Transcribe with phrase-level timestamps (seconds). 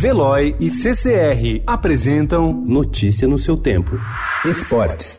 [0.00, 4.00] Veloy e CCR apresentam Notícia no seu tempo.
[4.46, 5.18] Esportes.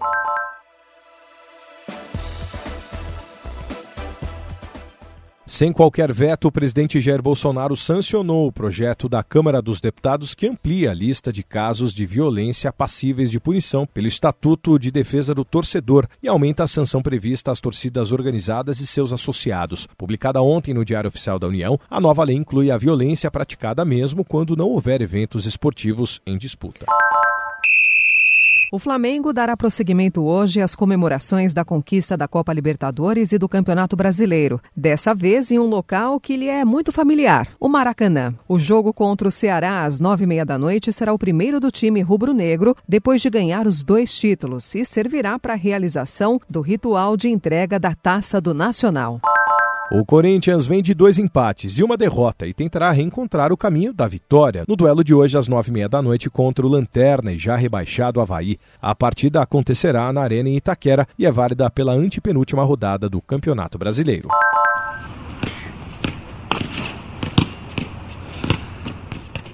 [5.52, 10.48] Sem qualquer veto, o presidente Jair Bolsonaro sancionou o projeto da Câmara dos Deputados que
[10.48, 15.44] amplia a lista de casos de violência passíveis de punição pelo Estatuto de Defesa do
[15.44, 19.90] Torcedor e aumenta a sanção prevista às torcidas organizadas e seus associados.
[19.98, 24.24] Publicada ontem no Diário Oficial da União, a nova lei inclui a violência praticada mesmo
[24.24, 26.86] quando não houver eventos esportivos em disputa.
[28.74, 33.98] O Flamengo dará prosseguimento hoje às comemorações da conquista da Copa Libertadores e do Campeonato
[33.98, 38.34] Brasileiro, dessa vez em um local que lhe é muito familiar, o Maracanã.
[38.48, 41.70] O jogo contra o Ceará às nove e meia da noite será o primeiro do
[41.70, 47.18] time rubro-negro depois de ganhar os dois títulos e servirá para a realização do ritual
[47.18, 49.20] de entrega da Taça do Nacional.
[49.94, 54.08] O Corinthians vem de dois empates e uma derrota e tentará reencontrar o caminho da
[54.08, 57.38] vitória no duelo de hoje às nove e meia da noite contra o Lanterna e
[57.38, 58.58] já rebaixado Havaí.
[58.82, 63.78] A partida acontecerá na Arena em Itaquera e é válida pela antepenúltima rodada do Campeonato
[63.78, 64.30] Brasileiro.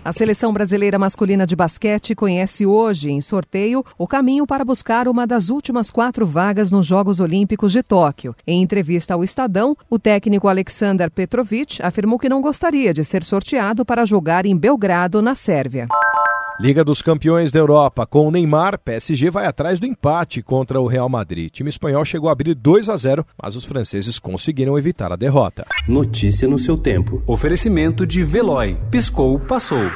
[0.07, 5.27] A seleção brasileira masculina de basquete conhece hoje, em sorteio, o caminho para buscar uma
[5.27, 8.33] das últimas quatro vagas nos Jogos Olímpicos de Tóquio.
[8.47, 13.83] Em entrevista ao Estadão, o técnico Alexander Petrovic afirmou que não gostaria de ser sorteado
[13.83, 15.89] para jogar em Belgrado, na Sérvia.
[16.59, 18.07] Liga dos Campeões da Europa.
[18.07, 21.49] Com o Neymar, PSG vai atrás do empate contra o Real Madrid.
[21.49, 25.15] O time espanhol chegou a abrir 2 a 0, mas os franceses conseguiram evitar a
[25.15, 25.67] derrota.
[25.87, 27.21] Notícia no seu tempo.
[27.27, 28.75] Oferecimento de Veloy.
[28.89, 29.87] Piscou, passou.